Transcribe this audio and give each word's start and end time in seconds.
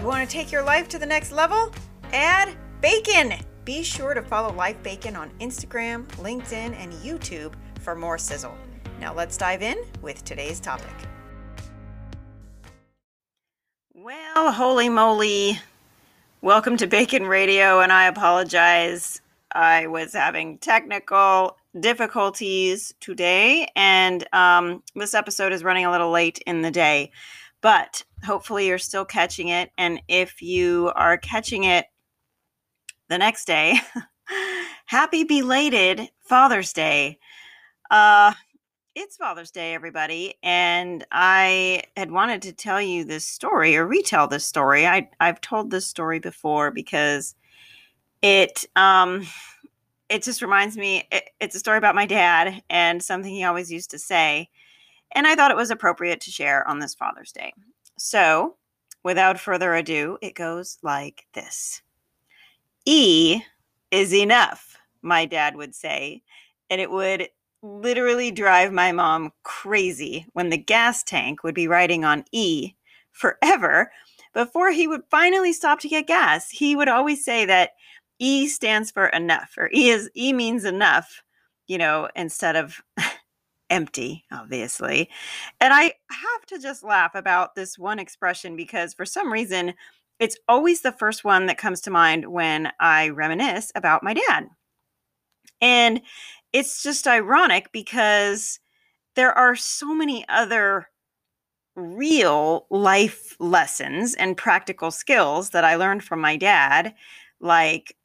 You 0.00 0.06
want 0.06 0.26
to 0.26 0.34
take 0.34 0.50
your 0.50 0.62
life 0.62 0.88
to 0.88 0.98
the 0.98 1.04
next 1.04 1.30
level? 1.30 1.70
Add 2.14 2.56
bacon. 2.80 3.34
Be 3.66 3.82
sure 3.82 4.14
to 4.14 4.22
follow 4.22 4.50
Life 4.54 4.82
Bacon 4.82 5.14
on 5.14 5.28
Instagram, 5.40 6.06
LinkedIn, 6.12 6.74
and 6.74 6.90
YouTube 6.94 7.52
for 7.80 7.94
more 7.94 8.16
sizzle. 8.16 8.56
Now 8.98 9.12
let's 9.12 9.36
dive 9.36 9.60
in 9.60 9.76
with 10.00 10.24
today's 10.24 10.58
topic. 10.58 10.94
Well, 13.92 14.52
holy 14.52 14.88
moly. 14.88 15.60
Welcome 16.40 16.78
to 16.78 16.86
Bacon 16.86 17.26
Radio, 17.26 17.80
and 17.80 17.92
I 17.92 18.06
apologize. 18.06 19.20
I 19.52 19.86
was 19.86 20.14
having 20.14 20.56
technical 20.56 21.58
difficulties 21.78 22.94
today, 23.00 23.68
and 23.76 24.26
um, 24.32 24.82
this 24.94 25.12
episode 25.12 25.52
is 25.52 25.62
running 25.62 25.84
a 25.84 25.90
little 25.90 26.10
late 26.10 26.38
in 26.46 26.62
the 26.62 26.70
day, 26.70 27.10
but 27.60 28.04
hopefully 28.24 28.66
you're 28.68 28.78
still 28.78 29.04
catching 29.04 29.48
it. 29.48 29.70
And 29.78 30.00
if 30.08 30.42
you 30.42 30.92
are 30.94 31.16
catching 31.16 31.64
it 31.64 31.86
the 33.08 33.18
next 33.18 33.46
day, 33.46 33.78
happy 34.86 35.24
belated 35.24 36.10
Father's 36.22 36.72
Day. 36.72 37.18
Uh, 37.90 38.32
it's 38.96 39.16
Father's 39.16 39.50
Day, 39.50 39.74
everybody, 39.74 40.34
and 40.42 41.06
I 41.12 41.84
had 41.96 42.10
wanted 42.10 42.42
to 42.42 42.52
tell 42.52 42.82
you 42.82 43.04
this 43.04 43.24
story 43.24 43.76
or 43.76 43.86
retell 43.86 44.26
this 44.26 44.44
story. 44.44 44.86
I 44.86 45.08
I've 45.20 45.40
told 45.40 45.70
this 45.70 45.86
story 45.86 46.18
before 46.18 46.72
because 46.72 47.36
it 48.20 48.64
um 48.74 49.26
it 50.08 50.24
just 50.24 50.42
reminds 50.42 50.76
me 50.76 51.06
it, 51.12 51.30
it's 51.40 51.54
a 51.54 51.60
story 51.60 51.78
about 51.78 51.94
my 51.94 52.04
dad 52.04 52.62
and 52.68 53.02
something 53.02 53.32
he 53.32 53.44
always 53.44 53.70
used 53.70 53.90
to 53.92 53.98
say, 53.98 54.50
and 55.12 55.26
I 55.26 55.34
thought 55.34 55.50
it 55.50 55.56
was 55.56 55.70
appropriate 55.70 56.20
to 56.22 56.30
share 56.30 56.66
on 56.68 56.78
this 56.78 56.94
Father's 56.94 57.32
Day. 57.32 57.52
So, 57.98 58.56
without 59.02 59.40
further 59.40 59.74
ado, 59.74 60.18
it 60.22 60.34
goes 60.34 60.78
like 60.82 61.26
this: 61.34 61.82
E 62.86 63.42
is 63.90 64.14
enough, 64.14 64.76
my 65.02 65.26
dad 65.26 65.56
would 65.56 65.74
say, 65.74 66.22
and 66.68 66.80
it 66.80 66.90
would 66.90 67.28
literally 67.62 68.30
drive 68.30 68.72
my 68.72 68.92
mom 68.92 69.32
crazy 69.42 70.26
when 70.32 70.48
the 70.48 70.56
gas 70.56 71.02
tank 71.02 71.42
would 71.42 71.54
be 71.54 71.68
riding 71.68 72.04
on 72.04 72.24
E 72.32 72.74
forever 73.12 73.90
before 74.32 74.70
he 74.70 74.86
would 74.86 75.02
finally 75.10 75.52
stop 75.52 75.80
to 75.80 75.88
get 75.88 76.06
gas. 76.06 76.48
He 76.50 76.76
would 76.76 76.88
always 76.88 77.24
say 77.24 77.44
that 77.46 77.72
E 78.18 78.46
stands 78.46 78.90
for 78.90 79.06
enough 79.08 79.54
or 79.58 79.70
E 79.74 79.90
is 79.90 80.10
E 80.16 80.32
means 80.32 80.64
enough, 80.64 81.22
you 81.66 81.78
know, 81.78 82.08
instead 82.14 82.56
of 82.56 82.80
empty, 83.70 84.24
obviously. 84.32 85.08
And 85.60 85.72
I 85.72 85.82
have 86.10 86.46
to 86.48 86.58
just 86.58 86.84
laugh 86.84 87.14
about 87.14 87.54
this 87.54 87.78
one 87.78 87.98
expression 87.98 88.56
because 88.56 88.92
for 88.94 89.06
some 89.06 89.32
reason 89.32 89.74
it's 90.18 90.36
always 90.48 90.82
the 90.82 90.92
first 90.92 91.24
one 91.24 91.46
that 91.46 91.58
comes 91.58 91.80
to 91.80 91.90
mind 91.90 92.26
when 92.30 92.70
I 92.78 93.08
reminisce 93.08 93.72
about 93.74 94.02
my 94.02 94.14
dad. 94.14 94.48
And 95.62 96.02
it's 96.52 96.82
just 96.82 97.06
ironic 97.06 97.72
because 97.72 98.60
there 99.16 99.32
are 99.32 99.56
so 99.56 99.94
many 99.94 100.26
other 100.28 100.88
real 101.76 102.66
life 102.70 103.34
lessons 103.38 104.14
and 104.14 104.36
practical 104.36 104.90
skills 104.90 105.50
that 105.50 105.64
I 105.64 105.76
learned 105.76 106.04
from 106.04 106.20
my 106.20 106.36
dad, 106.36 106.94
like 107.40 107.96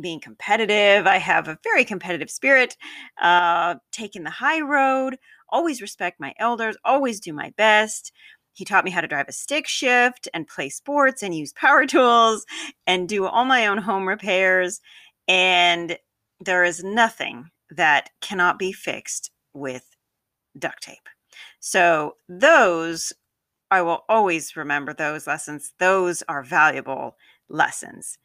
being 0.00 0.20
competitive. 0.20 1.06
I 1.06 1.18
have 1.18 1.48
a 1.48 1.58
very 1.62 1.84
competitive 1.84 2.30
spirit, 2.30 2.76
uh, 3.20 3.76
taking 3.92 4.24
the 4.24 4.30
high 4.30 4.60
road, 4.60 5.18
always 5.48 5.80
respect 5.80 6.20
my 6.20 6.34
elders, 6.38 6.76
always 6.84 7.20
do 7.20 7.32
my 7.32 7.52
best. 7.56 8.12
He 8.52 8.64
taught 8.64 8.84
me 8.84 8.90
how 8.90 9.02
to 9.02 9.08
drive 9.08 9.28
a 9.28 9.32
stick 9.32 9.66
shift 9.68 10.28
and 10.32 10.48
play 10.48 10.70
sports 10.70 11.22
and 11.22 11.34
use 11.34 11.52
power 11.52 11.86
tools 11.86 12.46
and 12.86 13.08
do 13.08 13.26
all 13.26 13.44
my 13.44 13.66
own 13.66 13.78
home 13.78 14.08
repairs. 14.08 14.80
And 15.28 15.98
there 16.40 16.64
is 16.64 16.82
nothing 16.82 17.50
that 17.70 18.10
cannot 18.20 18.58
be 18.58 18.72
fixed 18.72 19.30
with 19.52 19.84
duct 20.58 20.82
tape. 20.82 21.08
So, 21.60 22.16
those, 22.28 23.12
I 23.70 23.82
will 23.82 24.04
always 24.08 24.56
remember 24.56 24.94
those 24.94 25.26
lessons. 25.26 25.72
Those 25.78 26.22
are 26.28 26.42
valuable 26.42 27.16
lessons. 27.48 28.18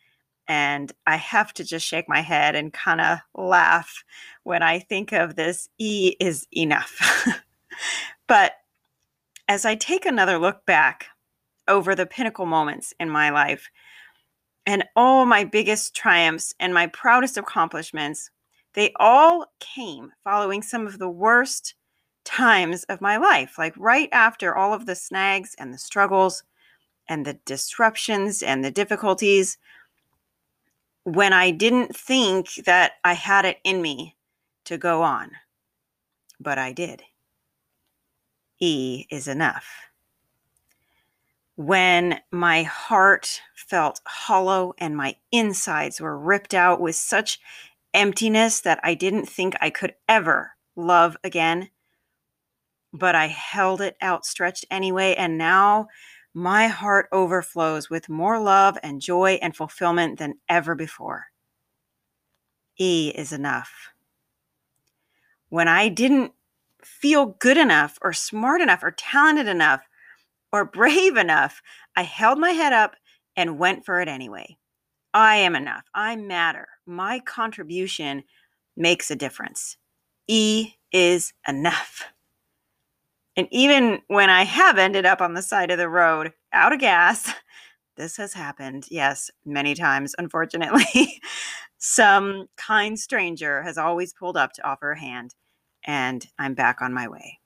And 0.47 0.91
I 1.07 1.15
have 1.17 1.53
to 1.53 1.63
just 1.63 1.85
shake 1.85 2.09
my 2.09 2.21
head 2.21 2.55
and 2.55 2.73
kind 2.73 2.99
of 2.99 3.19
laugh 3.35 4.03
when 4.43 4.63
I 4.63 4.79
think 4.79 5.11
of 5.11 5.35
this 5.35 5.69
E 5.77 6.15
is 6.19 6.47
enough. 6.51 6.99
but 8.27 8.53
as 9.47 9.65
I 9.65 9.75
take 9.75 10.05
another 10.05 10.37
look 10.37 10.65
back 10.65 11.07
over 11.67 11.95
the 11.95 12.05
pinnacle 12.05 12.45
moments 12.45 12.93
in 12.99 13.09
my 13.09 13.29
life, 13.29 13.69
and 14.65 14.83
all 14.95 15.25
my 15.25 15.43
biggest 15.43 15.95
triumphs 15.95 16.53
and 16.59 16.73
my 16.73 16.87
proudest 16.87 17.37
accomplishments, 17.37 18.29
they 18.73 18.91
all 18.97 19.45
came 19.59 20.11
following 20.23 20.61
some 20.61 20.87
of 20.87 20.99
the 20.99 21.09
worst 21.09 21.75
times 22.23 22.83
of 22.85 23.01
my 23.01 23.17
life, 23.17 23.57
like 23.57 23.73
right 23.77 24.09
after 24.11 24.55
all 24.55 24.73
of 24.73 24.85
the 24.85 24.95
snags 24.95 25.55
and 25.57 25.73
the 25.73 25.77
struggles 25.77 26.43
and 27.09 27.25
the 27.25 27.39
disruptions 27.45 28.43
and 28.43 28.63
the 28.63 28.71
difficulties, 28.71 29.57
when 31.03 31.33
I 31.33 31.51
didn't 31.51 31.95
think 31.95 32.55
that 32.65 32.93
I 33.03 33.13
had 33.13 33.45
it 33.45 33.59
in 33.63 33.81
me 33.81 34.15
to 34.65 34.77
go 34.77 35.01
on. 35.01 35.31
But 36.39 36.57
I 36.57 36.71
did. 36.71 37.03
E 38.59 39.07
is 39.09 39.27
enough 39.27 39.91
when 41.55 42.19
my 42.31 42.63
heart 42.63 43.41
felt 43.55 44.01
hollow 44.05 44.73
and 44.79 44.95
my 44.97 45.15
insides 45.31 46.01
were 46.01 46.17
ripped 46.17 46.53
out 46.53 46.81
with 46.81 46.95
such 46.95 47.39
emptiness 47.93 48.61
that 48.61 48.79
I 48.83 48.93
didn't 48.93 49.27
think 49.27 49.55
I 49.61 49.69
could 49.69 49.93
ever 50.07 50.53
love 50.75 51.17
again. 51.23 51.69
But 52.93 53.15
I 53.15 53.27
held 53.27 53.79
it 53.79 53.95
outstretched 54.01 54.65
anyway, 54.71 55.15
and 55.15 55.37
now 55.37 55.87
my 56.33 56.67
heart 56.67 57.07
overflows 57.11 57.89
with 57.89 58.09
more 58.09 58.39
love 58.39 58.77
and 58.83 59.01
joy 59.01 59.39
and 59.41 59.55
fulfillment 59.55 60.19
than 60.19 60.35
ever 60.47 60.75
before. 60.75 61.25
E 62.77 63.11
is 63.15 63.33
enough. 63.33 63.89
When 65.49 65.67
I 65.67 65.89
didn't 65.89 66.31
feel 66.83 67.37
good 67.39 67.57
enough, 67.57 67.99
or 68.01 68.13
smart 68.13 68.61
enough, 68.61 68.83
or 68.83 68.91
talented 68.91 69.47
enough, 69.47 69.81
or 70.51 70.65
brave 70.65 71.17
enough, 71.17 71.61
I 71.95 72.03
held 72.03 72.39
my 72.39 72.51
head 72.51 72.73
up 72.73 72.95
and 73.35 73.59
went 73.59 73.85
for 73.85 74.01
it 74.01 74.07
anyway. 74.07 74.57
I 75.13 75.37
am 75.37 75.55
enough. 75.55 75.83
I 75.93 76.15
matter. 76.15 76.67
My 76.85 77.19
contribution 77.19 78.23
makes 78.77 79.11
a 79.11 79.15
difference. 79.15 79.77
E 80.27 80.73
is 80.91 81.33
enough. 81.47 82.05
And 83.41 83.47
even 83.51 84.01
when 84.07 84.29
I 84.29 84.43
have 84.43 84.77
ended 84.77 85.05
up 85.05 85.19
on 85.19 85.33
the 85.33 85.41
side 85.41 85.71
of 85.71 85.79
the 85.79 85.89
road 85.89 86.33
out 86.53 86.73
of 86.73 86.79
gas, 86.79 87.33
this 87.97 88.17
has 88.17 88.33
happened, 88.33 88.85
yes, 88.91 89.31
many 89.43 89.73
times, 89.73 90.13
unfortunately. 90.17 91.19
Some 91.77 92.47
kind 92.55 92.99
stranger 92.99 93.63
has 93.63 93.77
always 93.77 94.13
pulled 94.13 94.37
up 94.37 94.53
to 94.53 94.67
offer 94.67 94.91
a 94.91 94.99
hand, 94.99 95.33
and 95.83 96.25
I'm 96.37 96.53
back 96.53 96.81
on 96.81 96.93
my 96.93 97.07
way 97.07 97.39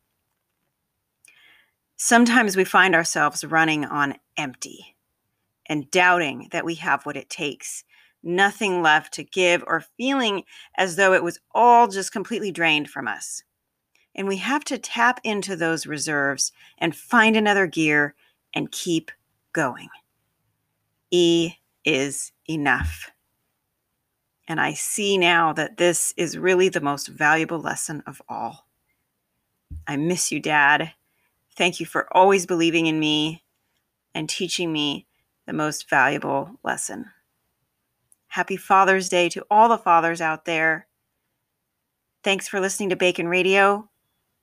sometimes 1.98 2.58
we 2.58 2.64
find 2.64 2.94
ourselves 2.96 3.44
running 3.44 3.86
on 3.86 4.16
empty 4.38 4.96
and 5.68 5.90
doubting 5.92 6.48
that 6.52 6.66
we 6.66 6.76
have 6.76 7.06
what 7.06 7.18
it 7.18 7.30
takes, 7.30 7.84
nothing 8.22 8.82
left 8.82 9.14
to 9.14 9.24
give, 9.24 9.64
or 9.66 9.84
feeling 9.98 10.44
as 10.78 10.96
though 10.96 11.14
it 11.14 11.24
was 11.24 11.40
all 11.54 11.88
just 11.88 12.12
completely 12.12 12.52
drained 12.52 12.90
from 12.90 13.08
us. 13.08 13.44
And 14.16 14.28
we 14.28 14.38
have 14.38 14.64
to 14.66 14.78
tap 14.78 15.20
into 15.24 15.56
those 15.56 15.86
reserves 15.86 16.52
and 16.78 16.96
find 16.96 17.36
another 17.36 17.68
gear 17.68 18.16
and 18.54 18.72
keep 18.72 19.12
going. 19.52 19.90
E 21.12 21.54
is 21.84 22.32
enough. 22.50 23.12
And 24.48 24.62
I 24.62 24.74
see 24.74 25.18
now 25.18 25.54
that 25.54 25.78
this 25.78 26.14
is 26.18 26.38
really 26.38 26.70
the 26.70 26.82
most 26.82 27.08
valuable 27.08 27.60
lesson 27.60 28.04
of 28.08 28.22
all. 28.30 28.68
I 29.88 29.98
miss 29.98 30.32
you, 30.32 30.40
Dad. 30.40 30.94
Thank 31.56 31.80
you 31.80 31.86
for 31.86 32.08
always 32.16 32.46
believing 32.46 32.86
in 32.86 33.00
me 33.00 33.44
and 34.14 34.30
teaching 34.30 34.72
me 34.72 35.08
the 35.46 35.54
most 35.54 35.90
valuable 35.90 36.60
lesson. 36.64 37.06
Happy 38.28 38.58
Father's 38.58 39.10
Day 39.10 39.30
to 39.30 39.46
all 39.50 39.70
the 39.70 39.78
fathers 39.78 40.22
out 40.22 40.46
there. 40.46 40.88
Thanks 42.24 42.48
for 42.48 42.60
listening 42.60 42.90
to 42.90 42.96
Bacon 42.96 43.28
Radio, 43.28 43.90